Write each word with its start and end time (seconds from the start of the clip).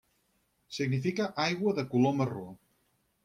Significa 0.77 1.27
aigua 1.45 1.75
de 1.81 1.85
color 1.93 2.17
marró. 2.23 2.47